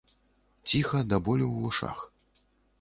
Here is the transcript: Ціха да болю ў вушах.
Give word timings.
Ціха 0.67 1.03
да 1.11 1.21
болю 1.29 1.45
ў 1.51 1.55
вушах. 1.69 2.05